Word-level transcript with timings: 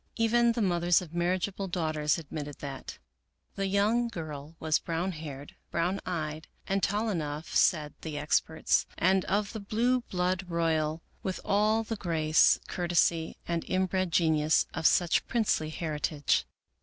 Even 0.15 0.53
the 0.53 0.63
mothers 0.63 0.99
of 0.99 1.13
marriageable 1.13 1.67
daughters 1.67 2.17
adrnitted 2.17 2.57
that. 2.57 2.97
The 3.53 3.67
young 3.67 4.07
girl 4.07 4.55
w^as 4.59 4.83
brown 4.83 5.11
haired, 5.11 5.53
brown 5.69 5.99
eyed, 6.07 6.47
and 6.65 6.81
tall 6.81 7.11
enough, 7.11 7.53
said 7.55 7.93
the 8.01 8.17
experts, 8.17 8.87
and 8.97 9.23
of 9.25 9.53
the 9.53 9.59
blue 9.59 10.01
blood 10.01 10.47
royal, 10.49 11.03
with 11.21 11.39
all 11.45 11.83
the 11.83 11.97
grace, 11.97 12.59
courtesy, 12.67 13.37
and 13.47 13.63
inbred 13.65 14.11
genius 14.11 14.65
of 14.73 14.87
such 14.87 15.27
princely 15.27 15.69
heritage. 15.69 16.47